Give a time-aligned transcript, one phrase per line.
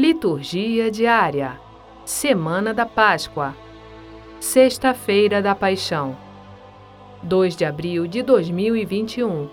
[0.00, 1.60] Liturgia diária.
[2.06, 3.54] Semana da Páscoa.
[4.40, 6.16] Sexta-feira da Paixão.
[7.22, 9.50] 2 de abril de 2021.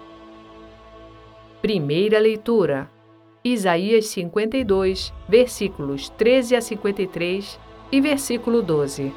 [1.61, 2.89] Primeira leitura.
[3.43, 7.59] Isaías 52, versículos 13 a 53
[7.91, 9.13] e versículo 12.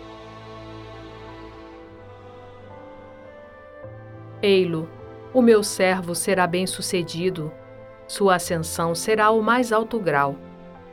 [4.43, 4.89] Ei-lo,
[5.33, 7.53] o meu servo será bem-sucedido,
[8.09, 10.50] sua ascensão será o mais alto grau.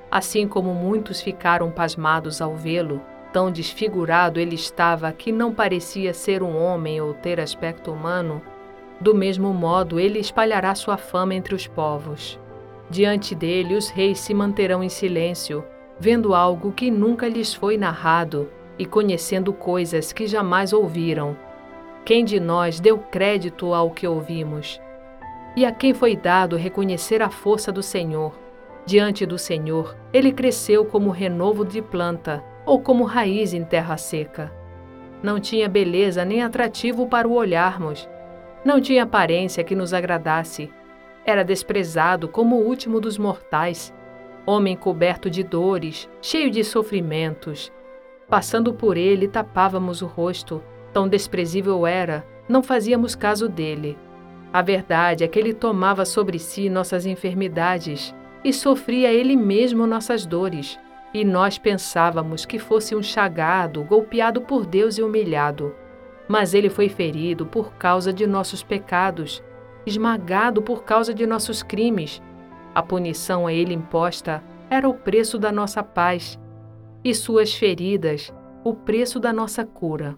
[0.09, 3.01] Assim como muitos ficaram pasmados ao vê-lo,
[3.33, 8.41] tão desfigurado ele estava que não parecia ser um homem ou ter aspecto humano,
[8.99, 12.39] do mesmo modo ele espalhará sua fama entre os povos.
[12.89, 15.63] Diante dele os reis se manterão em silêncio,
[15.99, 18.49] vendo algo que nunca lhes foi narrado
[18.79, 21.35] e conhecendo coisas que jamais ouviram.
[22.05, 24.79] Quem de nós deu crédito ao que ouvimos?
[25.55, 28.46] E a quem foi dado reconhecer a força do Senhor?
[28.87, 34.49] Diante do Senhor, ele cresceu como renovo de planta ou como raiz em terra seca.
[35.21, 38.08] Não tinha beleza nem atrativo para o olharmos.
[38.63, 40.71] Não tinha aparência que nos agradasse.
[41.25, 43.93] Era desprezado como o último dos mortais,
[44.45, 47.69] homem coberto de dores, cheio de sofrimentos.
[48.30, 53.97] Passando por ele, tapávamos o rosto, tão desprezível era, não fazíamos caso dele.
[54.53, 60.25] A verdade é que ele tomava sobre si nossas enfermidades e sofria ele mesmo nossas
[60.25, 60.80] dores,
[61.13, 65.73] e nós pensávamos que fosse um chagado, golpeado por Deus e humilhado.
[66.27, 69.43] Mas ele foi ferido por causa de nossos pecados,
[69.85, 72.21] esmagado por causa de nossos crimes.
[72.75, 76.39] A punição a ele imposta era o preço da nossa paz,
[77.03, 80.17] e suas feridas, o preço da nossa cura.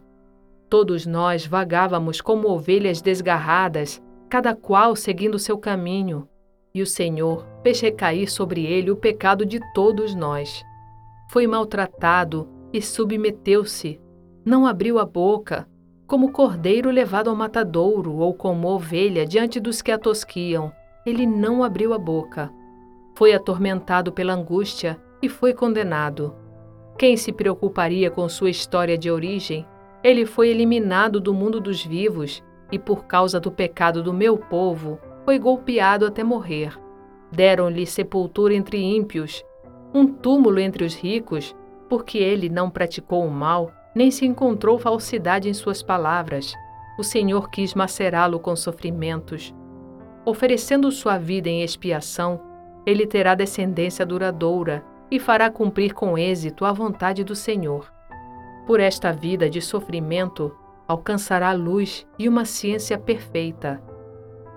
[0.69, 6.28] Todos nós vagávamos como ovelhas desgarradas, cada qual seguindo seu caminho,
[6.73, 10.63] e o Senhor fez recair sobre ele o pecado de todos nós.
[11.29, 13.99] Foi maltratado e submeteu-se,
[14.45, 15.67] não abriu a boca,
[16.07, 20.71] como cordeiro levado ao matadouro ou como ovelha diante dos que a tosquiam.
[21.05, 22.51] Ele não abriu a boca.
[23.15, 26.33] Foi atormentado pela angústia e foi condenado.
[26.97, 29.65] Quem se preocuparia com sua história de origem?
[30.03, 34.99] Ele foi eliminado do mundo dos vivos e, por causa do pecado do meu povo,
[35.29, 36.75] foi golpeado até morrer.
[37.31, 39.45] Deram-lhe sepultura entre ímpios,
[39.93, 41.55] um túmulo entre os ricos,
[41.87, 46.51] porque ele não praticou o mal, nem se encontrou falsidade em suas palavras.
[46.97, 49.53] O Senhor quis macerá-lo com sofrimentos.
[50.25, 52.41] Oferecendo sua vida em expiação,
[52.83, 57.93] ele terá descendência duradoura e fará cumprir com êxito a vontade do Senhor.
[58.65, 60.51] Por esta vida de sofrimento,
[60.87, 63.88] alcançará luz e uma ciência perfeita.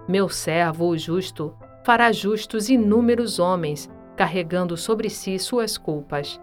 [0.09, 1.55] Meu servo, o justo,
[1.85, 6.41] fará justos inúmeros homens, carregando sobre si suas culpas.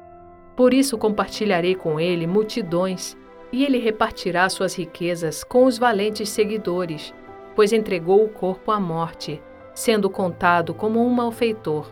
[0.55, 3.17] Por isso compartilharei com ele multidões,
[3.51, 7.13] e ele repartirá suas riquezas com os valentes seguidores,
[7.55, 9.41] pois entregou o corpo à morte,
[9.73, 11.91] sendo contado como um malfeitor.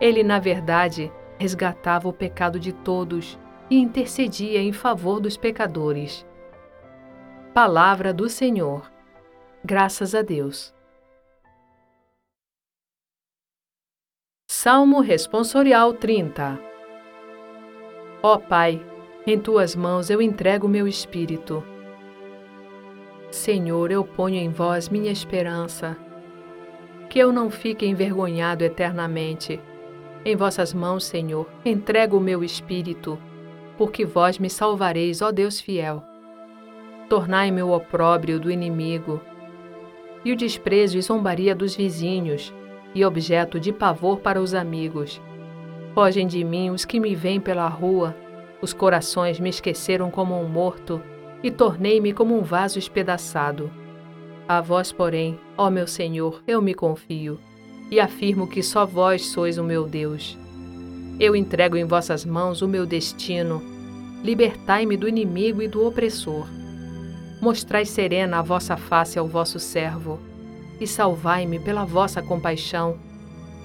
[0.00, 6.26] Ele, na verdade, resgatava o pecado de todos e intercedia em favor dos pecadores.
[7.54, 8.90] Palavra do Senhor.
[9.64, 10.74] Graças a Deus.
[14.62, 16.60] Salmo Responsorial 30
[18.22, 18.84] Ó Pai,
[19.26, 21.64] em tuas mãos eu entrego meu espírito.
[23.30, 25.96] Senhor, eu ponho em vós minha esperança.
[27.08, 29.58] Que eu não fique envergonhado eternamente.
[30.26, 33.18] Em vossas mãos, Senhor, entrego o meu espírito,
[33.78, 36.04] porque vós me salvareis, ó Deus fiel
[37.08, 39.22] tornai-me o opróbrio do inimigo,
[40.22, 42.52] e o desprezo e zombaria dos vizinhos,
[42.94, 45.20] e objeto de pavor para os amigos.
[45.94, 48.16] Fogem de mim os que me veem pela rua,
[48.60, 51.00] os corações me esqueceram como um morto,
[51.42, 53.70] e tornei-me como um vaso espedaçado.
[54.46, 57.38] A vós, porém, ó meu Senhor, eu me confio,
[57.90, 60.38] e afirmo que só vós sois o meu Deus.
[61.18, 63.62] Eu entrego em vossas mãos o meu destino,
[64.22, 66.46] libertai-me do inimigo e do opressor
[67.40, 70.20] mostrai serena a vossa face ao vosso servo,
[70.80, 72.98] e salvai-me pela vossa compaixão.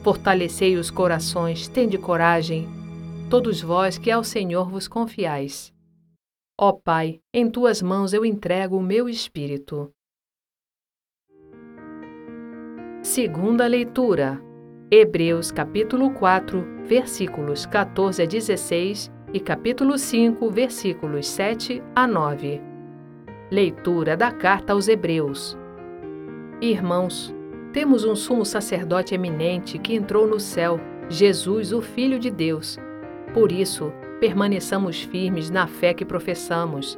[0.04, 2.68] Fortalecei os corações, tende coragem,
[3.30, 5.74] todos vós que ao Senhor vos confiais.
[6.60, 9.92] Ó Pai, em tuas mãos eu entrego o meu espírito.
[13.02, 14.42] Segunda leitura.
[14.92, 22.62] Hebreus capítulo 4, versículos 14 a 16 e capítulo 5, versículos 7 a 9.
[23.52, 25.58] Leitura da Carta aos Hebreus.
[26.62, 27.36] Irmãos,
[27.74, 30.80] temos um sumo sacerdote eminente que entrou no céu,
[31.10, 32.80] Jesus, o Filho de Deus,
[33.34, 33.92] Por isso,
[34.22, 36.98] permaneçamos firmes na fé que professamos.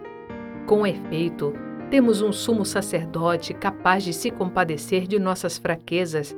[0.67, 1.51] Com efeito,
[1.89, 6.37] temos um sumo sacerdote capaz de se compadecer de nossas fraquezas,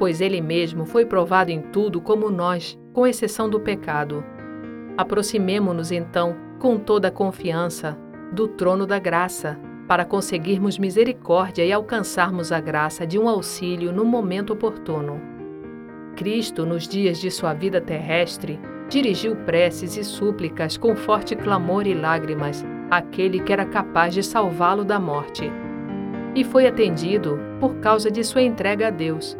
[0.00, 4.24] pois ele mesmo foi provado em tudo como nós, com exceção do pecado.
[4.98, 7.96] Aproximemo-nos então, com toda a confiança,
[8.32, 14.04] do trono da graça, para conseguirmos misericórdia e alcançarmos a graça de um auxílio no
[14.04, 15.20] momento oportuno.
[16.16, 21.94] Cristo, nos dias de sua vida terrestre, dirigiu preces e súplicas com forte clamor e
[21.94, 25.50] lágrimas àquele que era capaz de salvá-lo da morte.
[26.34, 29.36] E foi atendido por causa de sua entrega a Deus.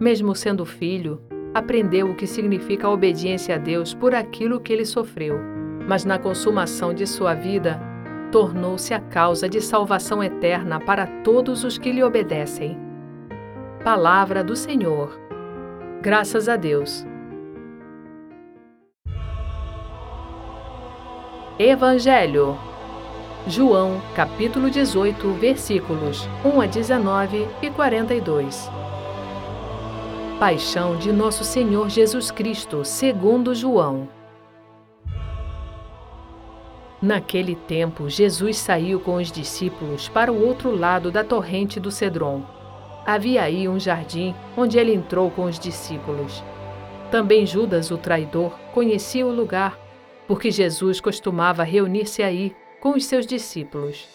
[0.00, 1.20] Mesmo sendo filho,
[1.54, 5.38] aprendeu o que significa a obediência a Deus por aquilo que ele sofreu.
[5.88, 7.80] Mas na consumação de sua vida,
[8.30, 12.78] tornou-se a causa de salvação eterna para todos os que lhe obedecem.
[13.82, 15.18] Palavra do Senhor.
[16.02, 17.06] Graças a Deus.
[21.58, 22.56] Evangelho.
[23.46, 28.70] João, capítulo 18, versículos 1 a 19 e 42.
[30.38, 34.17] Paixão de Nosso Senhor Jesus Cristo, segundo João.
[37.00, 42.42] Naquele tempo, Jesus saiu com os discípulos para o outro lado da torrente do Cedron.
[43.06, 46.42] Havia aí um jardim onde ele entrou com os discípulos.
[47.10, 49.78] Também Judas, o traidor, conhecia o lugar
[50.28, 54.06] porque Jesus costumava reunir-se aí com os seus discípulos.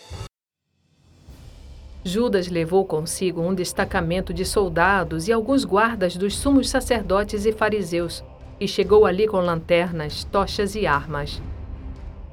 [2.06, 8.24] Judas levou consigo um destacamento de soldados e alguns guardas dos sumos sacerdotes e fariseus,
[8.60, 11.42] e chegou ali com lanternas, tochas e armas.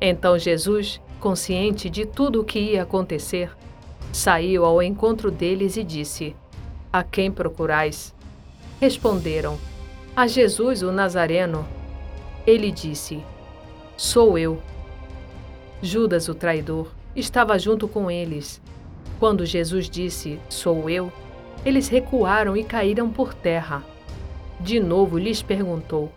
[0.00, 3.50] Então Jesus, consciente de tudo o que ia acontecer,
[4.12, 6.34] saiu ao encontro deles e disse:
[6.90, 8.14] A quem procurais?
[8.80, 9.58] Responderam:
[10.16, 11.66] A Jesus o Nazareno.
[12.46, 13.22] Ele disse:
[13.96, 14.62] Sou eu.
[15.82, 18.60] Judas, o traidor, estava junto com eles.
[19.18, 21.12] Quando Jesus disse: Sou eu,
[21.62, 23.84] eles recuaram e caíram por terra.
[24.58, 26.10] De novo lhes perguntou: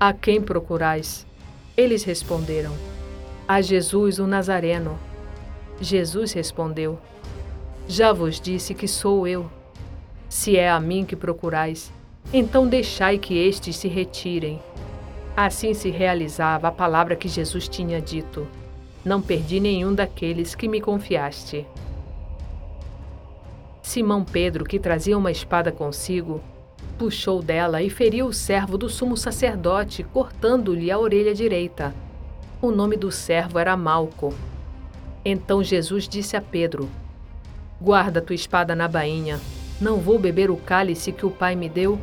[0.00, 1.26] A quem procurais?
[1.76, 2.72] Eles responderam:
[3.46, 4.96] A Jesus, o Nazareno.
[5.80, 6.98] Jesus respondeu:
[7.88, 9.50] Já vos disse que sou eu.
[10.28, 11.92] Se é a mim que procurais,
[12.32, 14.62] então deixai que estes se retirem.
[15.36, 18.46] Assim se realizava a palavra que Jesus tinha dito:
[19.04, 21.66] Não perdi nenhum daqueles que me confiaste.
[23.82, 26.40] Simão Pedro, que trazia uma espada consigo,
[26.96, 31.92] puxou dela e feriu o servo do sumo sacerdote, cortando-lhe a orelha direita.
[32.62, 34.32] O nome do servo era Malco.
[35.24, 36.88] Então Jesus disse a Pedro:
[37.80, 39.40] Guarda tua espada na bainha.
[39.80, 41.98] Não vou beber o cálice que o Pai me deu?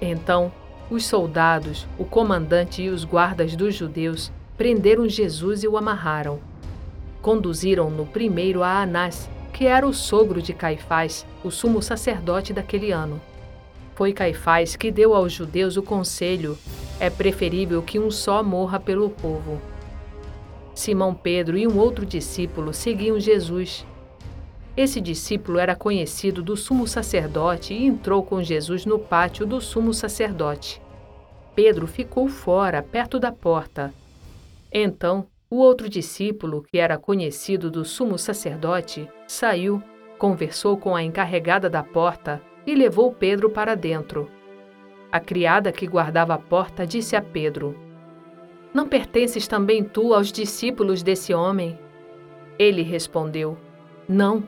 [0.00, 0.52] Então
[0.88, 6.38] os soldados, o comandante e os guardas dos judeus prenderam Jesus e o amarraram.
[7.20, 13.20] Conduziram-no primeiro a Anás, que era o sogro de Caifás, o sumo sacerdote daquele ano.
[13.96, 16.56] Foi Caifás que deu aos judeus o conselho:
[17.00, 19.60] é preferível que um só morra pelo povo.
[20.74, 23.86] Simão Pedro e um outro discípulo seguiam Jesus
[24.76, 29.92] esse discípulo era conhecido do sumo sacerdote e entrou com Jesus no pátio do sumo
[29.92, 30.80] sacerdote.
[31.54, 33.92] Pedro ficou fora, perto da porta.
[34.72, 39.82] Então, o outro discípulo, que era conhecido do sumo sacerdote, saiu,
[40.18, 44.30] conversou com a encarregada da porta e levou Pedro para dentro.
[45.10, 47.76] A criada que guardava a porta disse a Pedro:
[48.72, 51.78] Não pertences também tu aos discípulos desse homem?
[52.58, 53.56] Ele respondeu:
[54.08, 54.44] Não.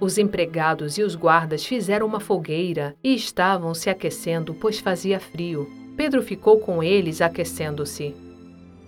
[0.00, 5.68] Os empregados e os guardas fizeram uma fogueira e estavam se aquecendo, pois fazia frio.
[5.94, 8.14] Pedro ficou com eles aquecendo-se.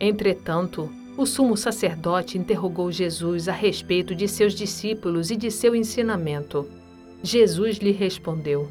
[0.00, 6.66] Entretanto, o sumo sacerdote interrogou Jesus a respeito de seus discípulos e de seu ensinamento.
[7.22, 8.70] Jesus lhe respondeu: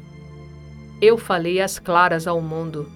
[1.00, 2.90] Eu falei às claras ao mundo.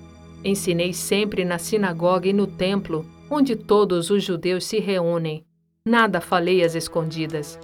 [0.46, 5.44] Ensinei sempre na sinagoga e no templo, onde todos os judeus se reúnem.
[5.84, 7.58] Nada falei às escondidas.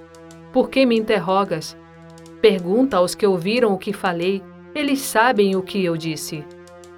[0.53, 1.77] Por que me interrogas?
[2.41, 4.43] Pergunta aos que ouviram o que falei,
[4.75, 6.45] eles sabem o que eu disse.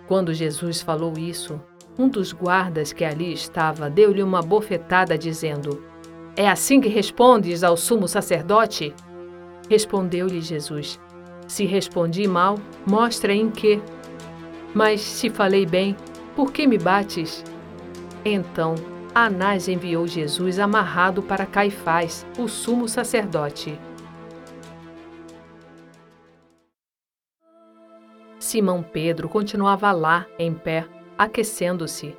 [0.09, 1.61] Quando Jesus falou isso,
[1.99, 5.85] um dos guardas que ali estava deu-lhe uma bofetada, dizendo:
[6.35, 8.95] É assim que respondes ao sumo sacerdote?
[9.69, 10.99] Respondeu-lhe Jesus:
[11.47, 13.83] Se respondi mal, mostra em que.
[14.75, 15.97] Mas se falei bem,
[16.35, 17.45] por que me bates?
[18.25, 18.75] Então
[19.15, 23.79] Anás enviou Jesus amarrado para Caifás, o sumo sacerdote.
[28.41, 32.17] Simão Pedro continuava lá, em pé, aquecendo-se.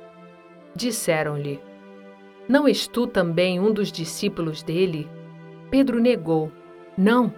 [0.74, 1.60] Disseram-lhe:
[2.48, 5.06] Não és tu também um dos discípulos dele?
[5.70, 6.50] Pedro negou:
[6.96, 7.32] Não.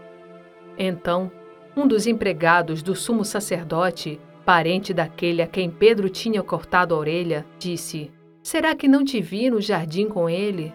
[0.78, 1.32] Então,
[1.76, 7.44] um dos empregados do sumo sacerdote, parente daquele a quem Pedro tinha cortado a orelha,
[7.58, 8.10] disse:
[8.42, 10.72] Será que não te vi no jardim com ele?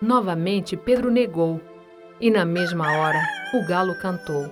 [0.00, 1.60] Novamente Pedro negou,
[2.18, 3.20] e na mesma hora
[3.52, 4.50] o galo cantou.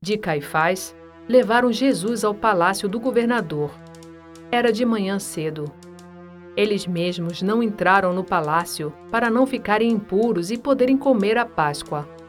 [0.00, 0.94] De Caifás,
[1.28, 3.72] levaram Jesus ao palácio do governador.
[4.48, 5.64] Era de manhã cedo.
[6.56, 12.19] Eles mesmos não entraram no palácio para não ficarem impuros e poderem comer a Páscoa.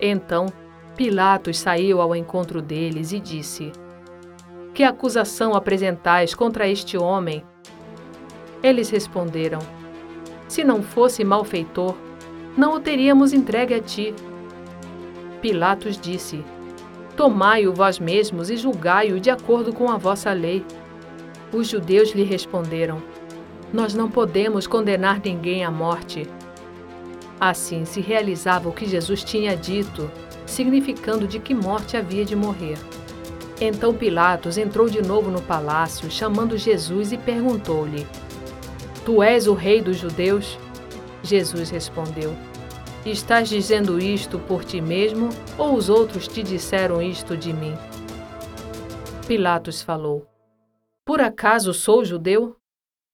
[0.00, 0.46] Então,
[0.96, 3.70] Pilatos saiu ao encontro deles e disse:
[4.74, 7.44] Que acusação apresentais contra este homem?
[8.62, 9.58] Eles responderam:
[10.48, 11.94] Se não fosse malfeitor,
[12.56, 14.14] não o teríamos entregue a ti.
[15.42, 16.42] Pilatos disse:
[17.14, 20.64] Tomai-o vós mesmos e julgai-o de acordo com a vossa lei.
[21.52, 23.02] Os judeus lhe responderam:
[23.72, 26.26] Nós não podemos condenar ninguém à morte.
[27.38, 30.10] Assim se realizava o que Jesus tinha dito
[30.46, 32.78] significando de que morte havia de morrer.
[33.60, 38.06] Então Pilatos entrou de novo no palácio, chamando Jesus e perguntou-lhe:
[39.04, 40.58] Tu és o rei dos judeus?
[41.22, 42.34] Jesus respondeu:
[43.04, 45.28] Estás dizendo isto por ti mesmo
[45.58, 47.74] ou os outros te disseram isto de mim?
[49.26, 50.26] Pilatos falou:
[51.04, 52.56] Por acaso sou judeu?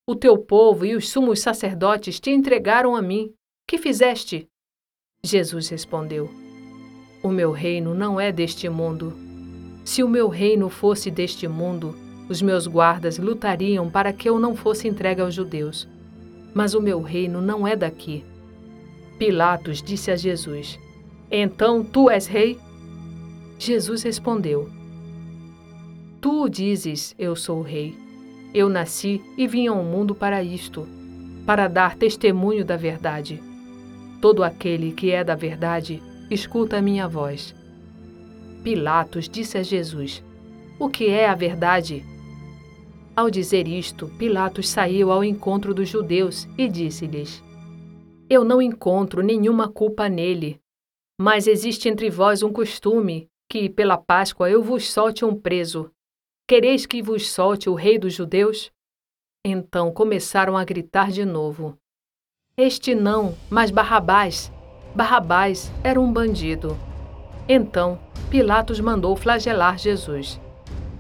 [0.07, 3.33] O teu povo e os sumos sacerdotes te entregaram a mim.
[3.73, 4.47] Que fizeste?
[5.25, 6.29] Jesus respondeu:
[7.23, 9.15] o meu reino não é deste mundo.
[9.83, 11.97] Se o meu reino fosse deste mundo,
[12.29, 15.89] os meus guardas lutariam para que eu não fosse entregue aos judeus.
[16.53, 18.23] Mas o meu reino não é daqui.
[19.19, 20.79] Pilatos disse a Jesus:
[21.31, 22.59] Então tu és rei?
[23.59, 24.69] Jesus respondeu:
[26.21, 27.97] Tu dizes, eu sou rei.
[28.53, 30.87] Eu nasci e vim ao mundo para isto,
[31.47, 33.41] para dar testemunho da verdade.
[34.23, 36.01] Todo aquele que é da verdade
[36.31, 37.53] escuta a minha voz.
[38.63, 40.23] Pilatos disse a Jesus:
[40.79, 42.05] O que é a verdade?
[43.17, 47.43] Ao dizer isto, Pilatos saiu ao encontro dos judeus e disse-lhes:
[48.31, 50.61] Eu não encontro nenhuma culpa nele.
[51.21, 55.91] Mas existe entre vós um costume que, pela Páscoa, eu vos solte um preso.
[56.49, 58.71] Quereis que vos solte o rei dos judeus?
[59.45, 61.77] Então começaram a gritar de novo:
[62.55, 64.53] Este não, mas Barrabás.
[64.95, 66.77] Barrabás era um bandido.
[67.49, 70.39] Então, Pilatos mandou flagelar Jesus.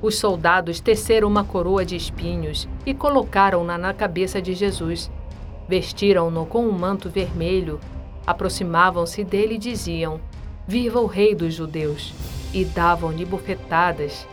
[0.01, 5.11] Os soldados teceram uma coroa de espinhos e colocaram-na na cabeça de Jesus.
[5.69, 7.79] Vestiram-no com um manto vermelho,
[8.27, 10.23] aproximavam-se dele e diziam:
[10.67, 12.15] Viva o Rei dos Judeus!
[12.55, 14.27] E davam-lhe bofetadas.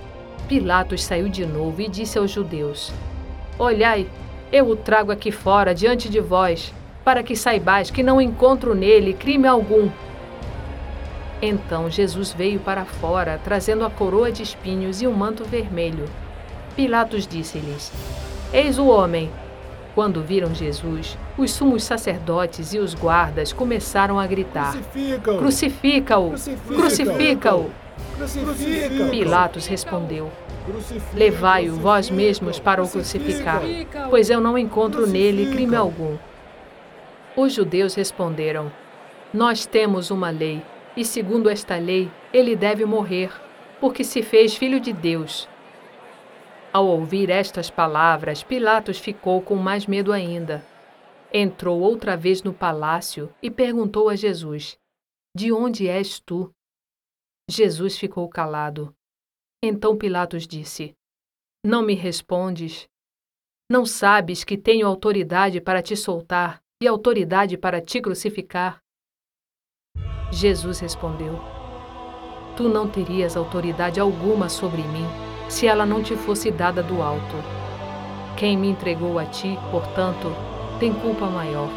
[0.47, 2.93] Pilatos saiu de novo e disse aos judeus:
[3.57, 4.07] Olhai,
[4.53, 6.73] eu o trago aqui fora diante de vós
[7.09, 9.89] para que saibais que não encontro nele crime algum.
[11.41, 16.05] Então Jesus veio para fora, trazendo a coroa de espinhos e o um manto vermelho.
[16.75, 17.91] Pilatos disse-lhes:
[18.53, 19.27] Eis o homem.
[19.95, 24.77] Quando viram Jesus, os sumos sacerdotes e os guardas começaram a gritar:
[25.23, 25.39] Crucifica-o!
[25.39, 26.31] Crucifica-o!
[26.75, 27.71] Crucifica-o!
[28.17, 30.31] Crucifica Pilatos respondeu:
[31.15, 33.63] Levai-o vós mesmos para o crucificar,
[34.11, 36.15] pois eu não encontro nele crime algum.
[37.35, 38.71] Os judeus responderam:
[39.33, 40.63] Nós temos uma lei,
[40.97, 43.31] e segundo esta lei, ele deve morrer,
[43.79, 45.47] porque se fez filho de Deus.
[46.73, 50.65] Ao ouvir estas palavras, Pilatos ficou com mais medo ainda.
[51.31, 54.77] Entrou outra vez no palácio e perguntou a Jesus:
[55.35, 56.51] De onde és tu?
[57.49, 58.93] Jesus ficou calado.
[59.63, 60.95] Então Pilatos disse:
[61.63, 62.87] Não me respondes?
[63.71, 68.79] Não sabes que tenho autoridade para te soltar e autoridade para te crucificar?
[70.31, 71.37] Jesus respondeu:
[72.55, 75.05] Tu não terias autoridade alguma sobre mim
[75.49, 77.35] se ela não te fosse dada do alto.
[78.37, 80.31] Quem me entregou a ti, portanto,
[80.79, 81.67] tem culpa maior.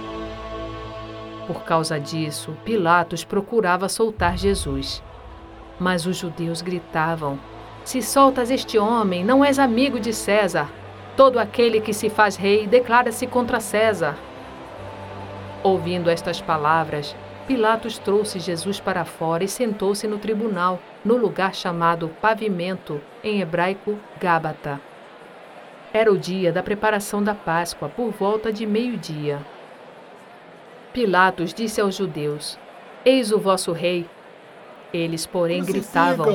[1.48, 5.02] Por causa disso, Pilatos procurava soltar Jesus.
[5.80, 7.40] Mas os judeus gritavam:
[7.84, 10.70] Se soltas este homem, não és amigo de César.
[11.16, 14.16] Todo aquele que se faz rei declara-se contra César.
[15.62, 17.14] Ouvindo estas palavras,
[17.46, 23.98] Pilatos trouxe Jesus para fora e sentou-se no tribunal, no lugar chamado Pavimento, em hebraico
[24.20, 24.80] Gábata.
[25.92, 29.40] Era o dia da preparação da Páscoa, por volta de meio-dia.
[30.92, 32.58] Pilatos disse aos judeus:
[33.04, 34.08] Eis o vosso rei.
[34.92, 36.26] Eles, porém, gritavam: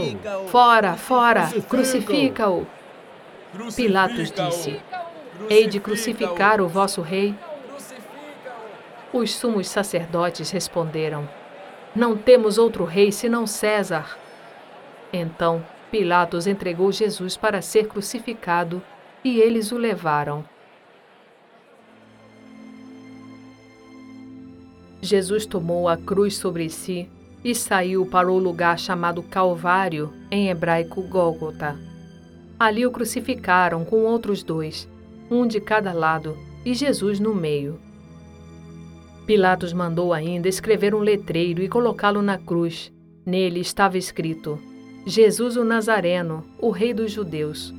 [0.48, 2.67] Fora, fora, crucifica-o!
[3.75, 4.79] Pilatos disse:
[5.50, 7.36] Hei de crucificar o vosso rei?
[9.17, 11.27] Os sumos sacerdotes responderam:
[11.95, 14.15] Não temos outro rei senão César.
[15.12, 18.79] Então Pilatos entregou Jesus para ser crucificado
[19.24, 20.45] e eles o levaram.
[25.01, 27.09] Jesus tomou a cruz sobre si
[27.43, 31.75] e saiu para o lugar chamado Calvário, em hebraico Gólgota.
[32.59, 34.88] Ali o crucificaram com outros dois,
[35.31, 37.87] um de cada lado, e Jesus no meio.
[39.27, 42.93] Pilatos mandou ainda escrever um letreiro e colocá-lo na cruz.
[43.25, 44.57] Nele estava escrito:
[45.05, 47.75] Jesus o Nazareno, o Rei dos Judeus.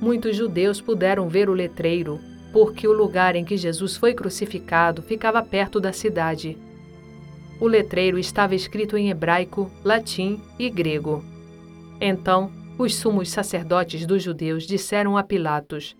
[0.00, 2.20] Muitos judeus puderam ver o letreiro,
[2.52, 6.56] porque o lugar em que Jesus foi crucificado ficava perto da cidade.
[7.58, 11.24] O letreiro estava escrito em hebraico, latim e grego.
[12.00, 15.96] Então, os sumos sacerdotes dos judeus disseram a Pilatos: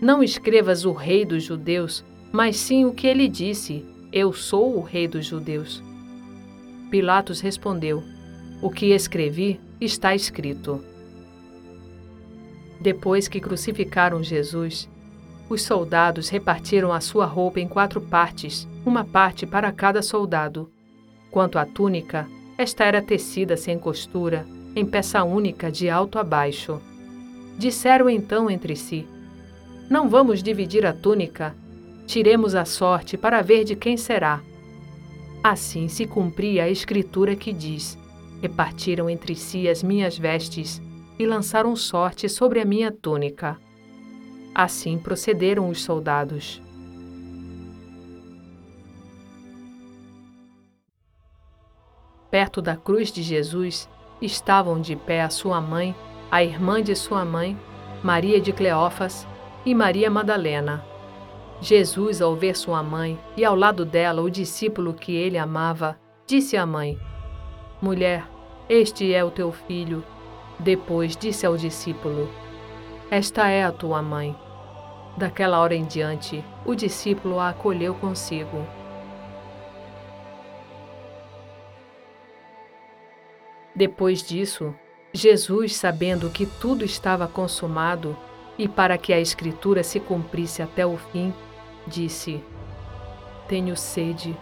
[0.00, 2.02] Não escrevas o rei dos judeus,
[2.32, 5.82] mas sim o que ele disse: Eu sou o rei dos judeus.
[6.90, 8.02] Pilatos respondeu:
[8.62, 10.82] O que escrevi está escrito.
[12.80, 14.88] Depois que crucificaram Jesus,
[15.50, 20.70] os soldados repartiram a sua roupa em quatro partes, uma parte para cada soldado.
[21.30, 22.26] Quanto à túnica,
[22.56, 26.80] esta era tecida sem costura, em peça única de alto a baixo.
[27.58, 29.06] Disseram então entre si:
[29.90, 31.52] Não vamos dividir a túnica,
[32.06, 34.40] tiremos a sorte para ver de quem será.
[35.42, 37.98] Assim se cumpria a escritura que diz:
[38.40, 40.80] Repartiram entre si as minhas vestes
[41.18, 43.58] e lançaram sorte sobre a minha túnica.
[44.54, 46.62] Assim procederam os soldados.
[52.30, 53.88] Perto da cruz de Jesus
[54.22, 55.96] estavam de pé a sua mãe,
[56.30, 57.58] a irmã de sua mãe,
[58.04, 59.26] Maria de Cleófas
[59.64, 60.84] e Maria Madalena.
[61.60, 66.56] Jesus, ao ver sua mãe e ao lado dela o discípulo que ele amava, disse
[66.56, 66.98] à mãe:
[67.82, 68.26] Mulher,
[68.68, 70.02] este é o teu filho.
[70.58, 72.30] Depois disse ao discípulo:
[73.10, 74.34] Esta é a tua mãe.
[75.16, 78.64] Daquela hora em diante, o discípulo a acolheu consigo.
[83.74, 84.74] Depois disso,
[85.12, 88.16] Jesus, sabendo que tudo estava consumado
[88.60, 91.32] e para que a Escritura se cumprisse até o fim,
[91.86, 92.44] disse:
[93.48, 94.36] Tenho sede.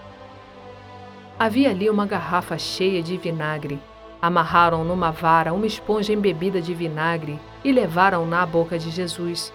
[1.38, 3.78] Havia ali uma garrafa cheia de vinagre.
[4.20, 9.54] Amarraram numa vara uma esponja embebida de vinagre e levaram-na à boca de Jesus.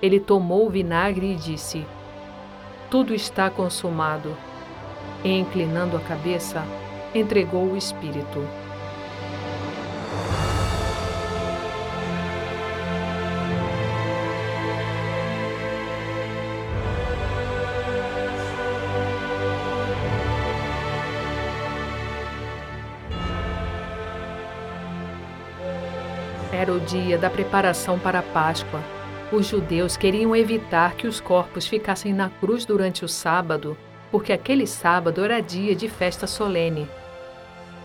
[0.00, 1.84] Ele tomou o vinagre e disse:
[2.88, 4.32] Tudo está consumado.
[5.24, 6.64] E, inclinando a cabeça,
[7.12, 8.46] entregou o Espírito.
[26.58, 28.80] Era o dia da preparação para a Páscoa.
[29.30, 33.78] Os judeus queriam evitar que os corpos ficassem na cruz durante o sábado,
[34.10, 36.88] porque aquele sábado era dia de festa solene.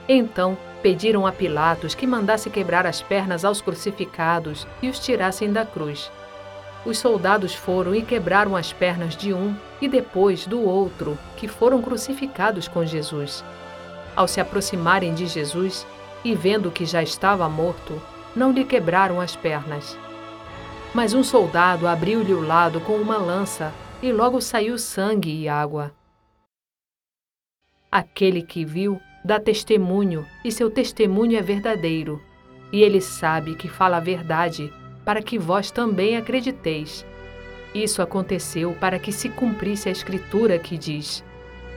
[0.09, 5.63] Então, pediram a Pilatos que mandasse quebrar as pernas aos crucificados e os tirassem da
[5.63, 6.11] cruz.
[6.83, 11.79] Os soldados foram e quebraram as pernas de um e depois do outro, que foram
[11.79, 13.45] crucificados com Jesus.
[14.15, 15.85] Ao se aproximarem de Jesus
[16.25, 18.01] e vendo que já estava morto,
[18.35, 19.97] não lhe quebraram as pernas.
[20.93, 25.93] Mas um soldado abriu-lhe o lado com uma lança e logo saiu sangue e água.
[27.91, 32.21] Aquele que viu dá testemunho e seu testemunho é verdadeiro,
[32.71, 34.71] e ele sabe que fala a verdade,
[35.05, 37.05] para que vós também acrediteis.
[37.73, 41.23] Isso aconteceu para que se cumprisse a escritura que diz: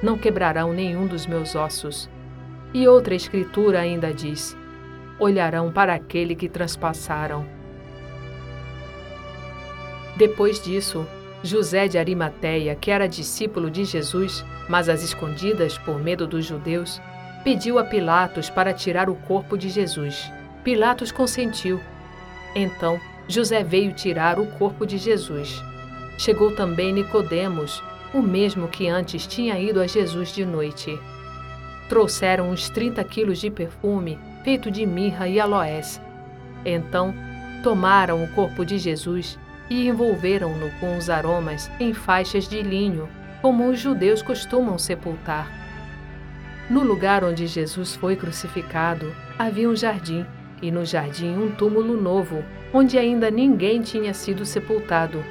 [0.02, 2.08] Não quebrarão nenhum dos meus ossos.
[2.74, 4.56] E outra escritura ainda diz:
[5.18, 7.44] olharão para aquele que transpassaram.
[10.16, 11.06] Depois disso,
[11.42, 17.00] José de Arimateia, que era discípulo de Jesus, mas às escondidas por medo dos judeus,
[17.44, 20.30] pediu a Pilatos para tirar o corpo de Jesus.
[20.64, 21.80] Pilatos consentiu.
[22.54, 22.98] Então,
[23.28, 25.62] José veio tirar o corpo de Jesus.
[26.18, 27.82] Chegou também Nicodemos,
[28.14, 30.98] o mesmo que antes tinha ido a Jesus de noite.
[31.88, 36.00] Trouxeram uns 30 quilos de perfume feito de mirra e aloés.
[36.64, 37.12] Então,
[37.64, 39.36] tomaram o corpo de Jesus
[39.68, 43.08] e envolveram-no com os aromas em faixas de linho,
[43.42, 45.50] como os judeus costumam sepultar.
[46.70, 50.24] No lugar onde Jesus foi crucificado, havia um jardim,
[50.62, 55.24] e no jardim um túmulo novo, onde ainda ninguém tinha sido sepultado.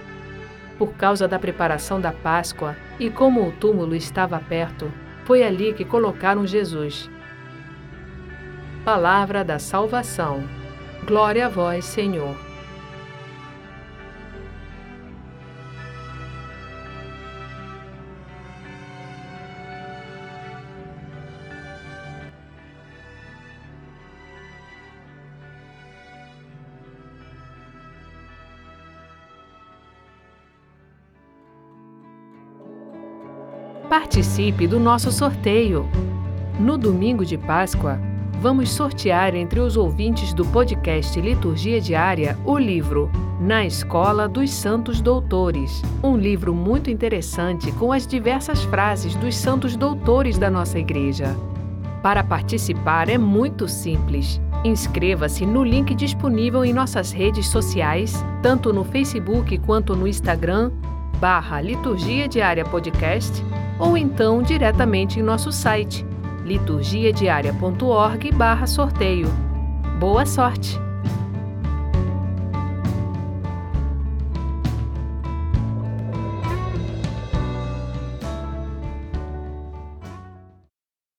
[0.78, 4.92] Por causa da preparação da Páscoa e como o túmulo estava perto,
[5.24, 7.10] foi ali que colocaram Jesus.
[8.86, 10.44] Palavra da Salvação.
[11.08, 12.38] Glória a vós, Senhor.
[33.90, 35.90] Participe do nosso sorteio.
[36.60, 38.00] No domingo de Páscoa,
[38.42, 45.02] vamos sortear entre os ouvintes do podcast Liturgia Diária o livro Na Escola dos Santos
[45.02, 51.36] Doutores, um livro muito interessante com as diversas frases dos santos doutores da nossa igreja.
[52.02, 54.40] Para participar é muito simples.
[54.64, 60.72] Inscreva-se no link disponível em nossas redes sociais, tanto no Facebook quanto no Instagram,
[61.20, 63.44] barra Liturgia Diária Podcast
[63.80, 66.06] ou então diretamente em nosso site
[66.46, 69.30] liturgiadiaria.org/sorteio.
[70.00, 70.85] Boa sorte!